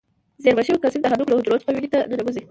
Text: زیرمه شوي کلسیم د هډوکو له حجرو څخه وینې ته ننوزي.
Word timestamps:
زیرمه 0.43 0.61
شوي 0.67 0.81
کلسیم 0.81 1.01
د 1.03 1.07
هډوکو 1.11 1.29
له 1.31 1.37
حجرو 1.39 1.61
څخه 1.61 1.71
وینې 1.73 1.89
ته 1.93 1.99
ننوزي. 2.09 2.39